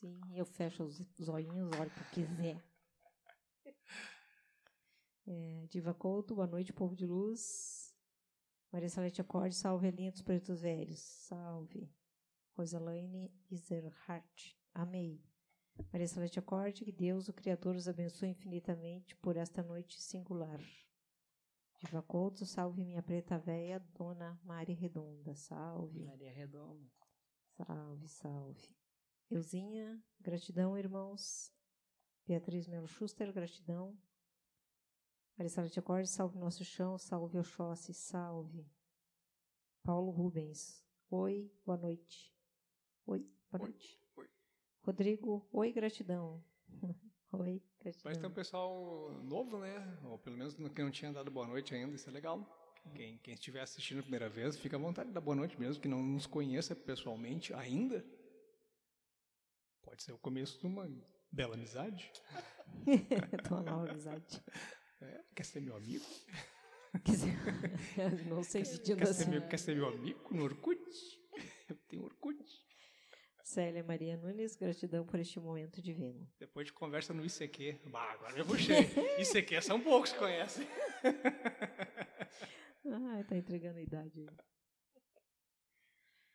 [0.00, 2.60] Sim, eu fecho os os olhinhos, olho o que quiser.
[5.34, 7.96] É, Diva Couto, boa noite, povo de luz.
[8.70, 10.98] Maria Salete Acorde, salve, linha dos pretos velhos.
[10.98, 11.90] Salve.
[12.54, 15.24] Roselaine Iserhardt, amei.
[15.90, 20.60] Maria Salete Acorde, que Deus, o Criador, os abençoe infinitamente por esta noite singular.
[21.80, 25.34] Diva Couto, salve minha preta véia, Dona Mari Redonda.
[25.34, 26.04] Salve.
[26.04, 26.90] Maria Redonda.
[27.56, 28.68] Salve, salve.
[29.30, 31.50] Euzinha, gratidão, irmãos.
[32.26, 33.96] Beatriz Melo Schuster, gratidão.
[35.36, 38.66] Maricela de Acorde, salve nosso chão, salve Oxóssi, salve.
[39.82, 42.32] Paulo Rubens, oi, boa noite.
[43.06, 43.20] Oi,
[43.50, 44.00] boa Oi, noite.
[44.16, 44.28] oi.
[44.82, 46.44] Rodrigo, oi, gratidão.
[47.32, 48.02] oi, gratidão.
[48.04, 49.98] Mas tem um pessoal novo, né?
[50.04, 52.46] Ou pelo menos que não tinha dado boa noite ainda, isso é legal.
[52.94, 55.80] Quem, quem estiver assistindo a primeira vez, fica à vontade de dar boa noite mesmo,
[55.80, 58.04] que não nos conheça pessoalmente ainda.
[59.82, 60.88] Pode ser o começo de uma
[61.30, 62.12] bela amizade.
[63.48, 64.42] Tô uma nova amizade.
[65.02, 66.04] É, quer ser meu amigo?
[67.04, 67.14] Quer
[68.02, 69.30] eu não sei pedindo Quer ser, assim.
[69.30, 70.78] meu, quer ser meu amigo no Orkut?
[71.68, 72.38] Eu tenho Orkut.
[73.42, 76.30] Célia Maria Nunes, gratidão por este momento divino.
[76.38, 77.80] Depois de conversa no ICQ.
[77.86, 78.80] Bah, agora eu puxei.
[79.18, 80.66] ICQ são poucos que conhecem.
[82.86, 84.26] Ah, tá entregando a idade.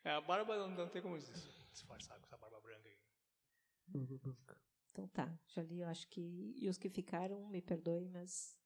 [0.03, 2.99] É, a barba não, não tem como disfarçar com essa barba branca aí.
[4.91, 6.53] Então tá, já li, eu acho que.
[6.57, 8.57] E os que ficaram, me perdoem, mas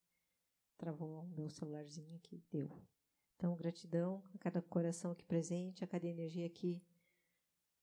[0.82, 2.68] travou o meu celularzinho aqui, deu.
[3.36, 6.82] Então, gratidão a cada coração aqui presente, a cada energia aqui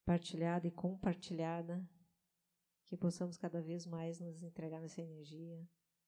[0.05, 1.88] partilhada e compartilhada.
[2.86, 5.64] Que possamos cada vez mais nos entregar nessa energia,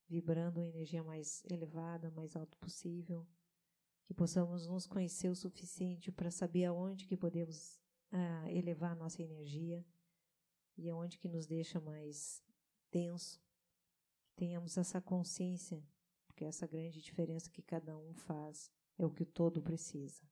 [0.09, 3.25] vibrando a energia mais elevada, mais alto possível.
[4.05, 7.81] Que possamos nos conhecer o suficiente para saber aonde que podemos
[8.11, 9.87] ah, elevar a nossa energia
[10.77, 12.43] e aonde que nos deixa mais
[12.91, 13.41] tenso,
[14.25, 15.81] que tenhamos essa consciência,
[16.41, 20.23] porque essa grande diferença que cada um faz é o que o todo precisa.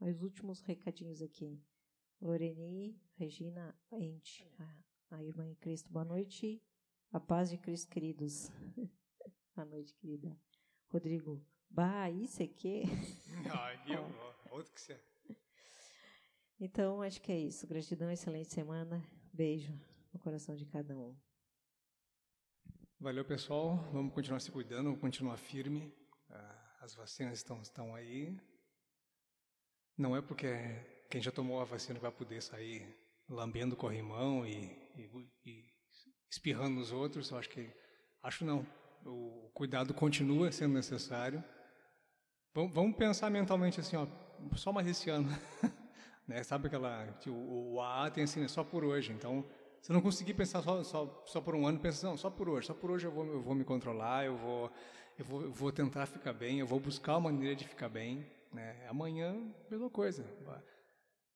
[0.00, 1.62] Mas os últimos recadinhos aqui.
[2.22, 6.62] Loreni, Regina, Ente, a, a irmã em Cristo, boa noite.
[7.12, 8.50] A paz de Cristo, queridos.
[9.54, 10.34] boa noite, querida.
[10.88, 12.84] Rodrigo, bah, isso é que?
[14.50, 14.98] Outro que você.
[16.58, 17.66] Então, acho que é isso.
[17.66, 19.06] Gratidão, excelente semana.
[19.34, 19.78] Beijo
[20.14, 21.14] no coração de cada um.
[23.02, 23.78] Valeu, pessoal.
[23.92, 25.92] Vamos continuar se cuidando, vamos continuar firme.
[26.30, 28.38] Ah, As vacinas estão, estão aí.
[29.98, 30.54] Não é porque
[31.10, 32.96] quem já tomou a vacina vai poder sair
[33.28, 35.10] lambendo corrimão e, e,
[35.44, 35.64] e
[36.30, 37.28] espirrando nos outros.
[37.32, 37.68] Eu acho que.
[38.22, 38.64] Acho não.
[39.04, 41.42] o cuidado continua sendo necessário.
[42.54, 44.06] Vamos pensar mentalmente assim, ó,
[44.54, 45.28] só mais esse ano.
[46.24, 46.40] né?
[46.44, 47.12] Sabe aquela.
[47.26, 49.10] O, o AA tem assim, é só por hoje.
[49.10, 49.44] Então,
[49.82, 52.68] se não conseguir pensar só, só, só por um ano, pensa, não, só por hoje.
[52.68, 54.70] Só por hoje eu vou, eu vou me controlar, eu vou,
[55.18, 58.24] eu, vou, eu vou tentar ficar bem, eu vou buscar uma maneira de ficar bem.
[58.52, 58.86] Né?
[58.88, 59.36] Amanhã,
[59.68, 60.24] mesma coisa.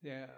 [0.05, 0.31] É,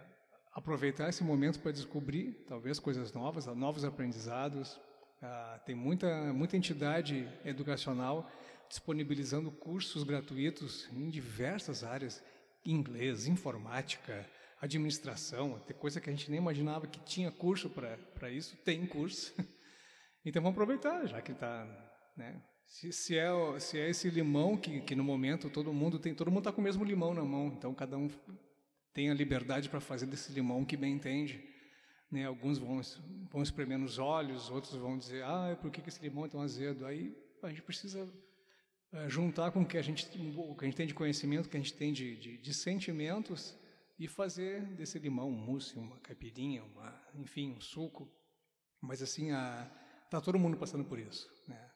[0.54, 4.80] aproveitar esse momento para descobrir, talvez, coisas novas, novos aprendizados.
[5.20, 8.26] Ah, tem muita, muita entidade educacional
[8.70, 12.24] disponibilizando cursos gratuitos em diversas áreas,
[12.64, 14.26] inglês, informática,
[14.60, 19.34] administração, tem coisa que a gente nem imaginava que tinha curso para isso, tem curso.
[20.24, 21.64] Então vamos aproveitar, já que está,
[22.14, 22.42] né?
[22.66, 23.30] Se, se, é,
[23.60, 26.60] se é esse limão que, que no momento todo mundo tem, todo mundo está com
[26.60, 28.10] o mesmo limão na mão, então cada um
[28.92, 31.42] tem a liberdade para fazer desse limão que bem entende.
[32.10, 32.26] Né?
[32.26, 32.80] Alguns vão,
[33.30, 36.42] vão espremer nos olhos, outros vão dizer, ah, por que, que esse limão é tão
[36.42, 36.84] azedo?
[36.84, 38.06] Aí a gente precisa
[38.92, 40.06] é, juntar com o que a gente,
[40.36, 42.52] o que a gente tem de conhecimento, o que a gente tem de, de, de
[42.52, 43.56] sentimentos
[43.98, 48.08] e fazer desse limão um mousse, uma caipirinha, uma, enfim, um suco.
[48.80, 49.30] Mas assim,
[50.04, 51.28] está todo mundo passando por isso.
[51.48, 51.70] Né?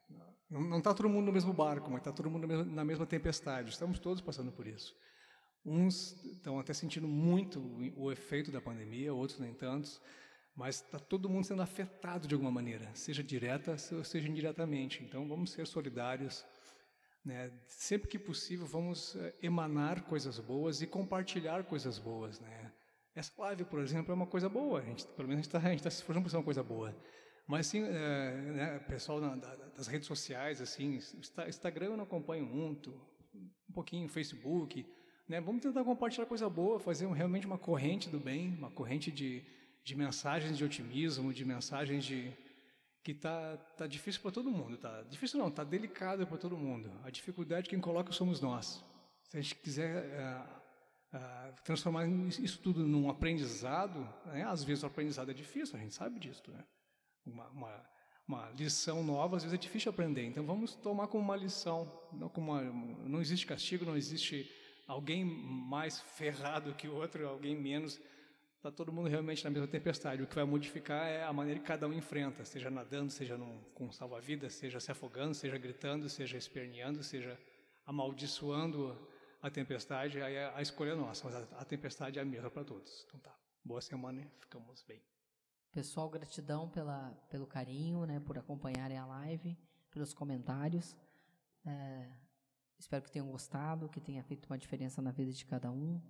[0.49, 3.71] Não está todo mundo no mesmo barco, mas está todo mundo na mesma tempestade.
[3.71, 4.95] Estamos todos passando por isso.
[5.65, 7.61] Uns estão até sentindo muito
[7.97, 10.01] o efeito da pandemia, outros nem tantos,
[10.55, 15.03] mas está todo mundo sendo afetado de alguma maneira, seja direta, seja indiretamente.
[15.03, 16.45] Então vamos ser solidários,
[17.25, 17.53] né?
[17.67, 22.41] Sempre que possível, vamos eh, emanar coisas boas e compartilhar coisas boas.
[22.41, 22.73] Né?
[23.15, 24.81] Essa live, por exemplo, é uma coisa boa.
[24.81, 26.97] A gente, pelo menos a gente está tá se esforçando para ser uma coisa boa.
[27.47, 30.99] Mas, assim, é, né, pessoal na, da, das redes sociais, assim,
[31.49, 32.91] Instagram eu não acompanho muito,
[33.69, 34.87] um pouquinho, Facebook.
[35.29, 35.41] Né?
[35.41, 39.45] Vamos tentar compartilhar coisa boa, fazer um, realmente uma corrente do bem, uma corrente de,
[39.85, 42.33] de mensagens de otimismo, de mensagens de,
[43.03, 46.91] que tá tá difícil para todo mundo, tá difícil não, tá delicado para todo mundo.
[47.05, 48.85] A dificuldade quem coloca somos nós.
[49.25, 54.45] Se a gente quiser uh, uh, transformar isso tudo num aprendizado, né?
[54.45, 56.65] às vezes o aprendizado é difícil, a gente sabe disso, né?
[57.25, 57.87] Uma, uma,
[58.27, 60.25] uma lição nova às vezes é difícil aprender.
[60.25, 64.51] Então vamos tomar como uma lição, não como uma, não existe castigo, não existe
[64.87, 68.01] alguém mais ferrado que o outro, alguém menos
[68.63, 70.23] está todo mundo realmente na mesma tempestade.
[70.23, 73.61] O que vai modificar é a maneira que cada um enfrenta, seja nadando, seja num,
[73.75, 77.37] com salva-vidas, seja se afogando, seja gritando, seja esperneando, seja
[77.85, 78.97] amaldiçoando
[79.43, 80.23] a tempestade.
[80.23, 83.05] Aí a, a escolha é nossa, mas a, a tempestade é a mesma para todos.
[83.09, 85.03] Então tá, boa semana e ficamos bem.
[85.73, 89.59] Pessoal, gratidão pela, pelo carinho, né, por acompanharem a live,
[89.91, 90.97] pelos comentários.
[91.67, 92.13] É,
[92.79, 96.01] espero que tenham gostado, que tenha feito uma diferença na vida de cada um.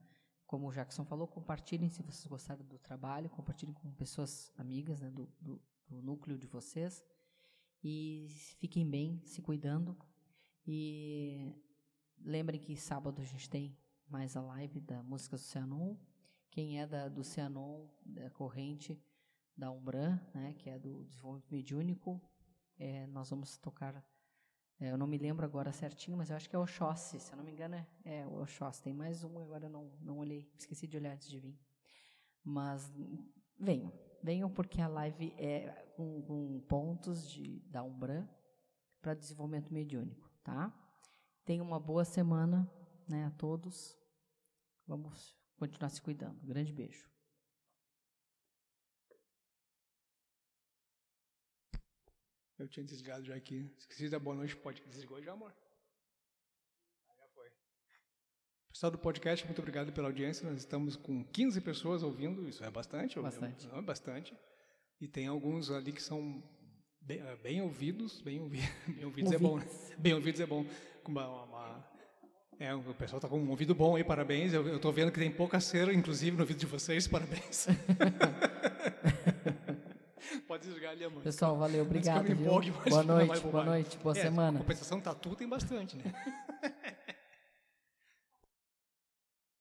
[0.52, 5.10] Como o Jackson falou, compartilhem se vocês gostaram do trabalho, compartilhem com pessoas amigas né,
[5.10, 7.02] do, do, do núcleo de vocês.
[7.82, 8.26] E
[8.60, 9.96] fiquem bem, se cuidando.
[10.66, 11.54] E
[12.18, 13.74] lembrem que sábado a gente tem
[14.06, 15.96] mais a live da música do Cianon.
[16.50, 19.02] Quem é da, do Cianon, da corrente
[19.56, 22.20] da Umbran, né, que é do desenvolvimento mediúnico,
[22.78, 24.04] é, nós vamos tocar
[24.82, 27.36] é, eu não me lembro agora certinho, mas eu acho que é Oxóssi, se eu
[27.36, 28.82] não me engano é, é Oxóssi.
[28.82, 31.56] Tem mais um, agora não, não olhei, esqueci de olhar antes de vir.
[32.42, 32.92] Mas
[33.56, 38.26] venham, venham porque a live é com, com pontos de, da Umbran
[39.00, 40.74] para desenvolvimento mediúnico, tá?
[41.44, 42.68] Tenham uma boa semana
[43.08, 43.96] né, a todos.
[44.84, 46.40] Vamos continuar se cuidando.
[46.42, 47.11] Grande beijo.
[52.62, 53.68] Eu tinha desligado já aqui.
[53.76, 54.80] Esqueci da boa noite, pode.
[54.86, 55.52] Desligou já, amor?
[57.18, 57.46] Já foi.
[58.72, 60.48] Pessoal do podcast, muito obrigado pela audiência.
[60.48, 63.18] Nós estamos com 15 pessoas ouvindo, isso é bastante.
[63.18, 63.68] Bastante.
[63.68, 64.36] É bastante.
[65.00, 66.40] E tem alguns ali que são
[67.00, 68.22] bem, eh, bem ouvidos.
[68.22, 69.66] Bem, ouvi, bem ouvidos, ouvidos, é bom, né?
[69.98, 70.64] Bem ouvidos é bom.
[71.04, 71.90] Uma, uma,
[72.60, 74.52] é, o pessoal está com um ouvido bom aí, parabéns.
[74.52, 77.66] Eu estou vendo que tem pouca cera, inclusive, no ouvido de vocês, parabéns.
[80.52, 81.22] Pode desligar ali, amor.
[81.22, 82.30] Pessoal, valeu, obrigado.
[82.30, 84.58] Empolgue, boa noite, boa noite, boa é, semana.
[84.58, 86.04] Compensação tatu tem bastante, né?